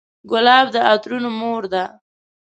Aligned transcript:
ګلاب 0.29 0.65
د 0.73 0.75
عطرونو 0.91 1.29
مور 1.39 1.63
ده. 1.73 1.83